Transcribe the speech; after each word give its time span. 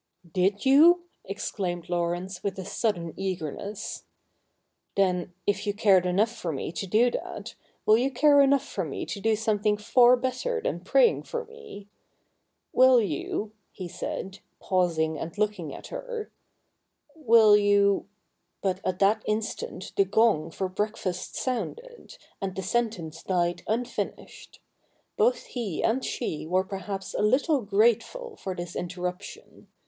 'Did 0.33 0.65
you?' 0.65 1.03
exclaimed 1.25 1.87
Laurence 1.87 2.41
with 2.43 2.57
a 2.57 2.65
sudden 2.65 3.13
eagerness.' 3.17 4.05
Then, 4.97 5.31
if 5.45 5.67
you 5.67 5.75
cared 5.75 6.07
enough 6.07 6.31
for 6.31 6.51
me 6.51 6.71
to 6.71 6.87
do 6.87 7.11
that, 7.11 7.53
will 7.85 7.99
you 7.99 8.09
care 8.09 8.41
enough 8.41 8.65
for 8.65 8.83
me 8.83 9.05
to 9.05 9.19
do 9.21 9.35
something 9.35 9.77
far 9.77 10.15
better 10.17 10.59
than 10.59 10.79
praying 10.79 11.21
for 11.21 11.45
me? 11.45 11.87
Will 12.73 12.99
you 12.99 13.51
—'he 13.79 13.87
said, 13.87 14.39
pausing 14.59 15.19
and 15.19 15.37
looking 15.37 15.71
at 15.71 15.89
her;' 15.89 16.31
will 17.15 17.55
you 17.55 18.07
—'But 18.63 18.79
at 18.83 18.97
that 18.97 19.21
instant 19.27 19.91
the 19.95 20.05
gong 20.05 20.49
for 20.49 20.67
breakfast 20.67 21.35
sounded, 21.35 22.17
and 22.41 22.55
the 22.55 22.63
sentence 22.63 23.21
died 23.21 23.61
unfinished. 23.67 24.61
Both 25.15 25.43
he 25.43 25.83
and 25.83 26.03
she 26.03 26.47
were 26.47 26.63
perhaps 26.63 27.13
a 27.13 27.21
little 27.21 27.61
grateful 27.61 28.35
for 28.35 28.55
this 28.55 28.75
interruption. 28.75 29.67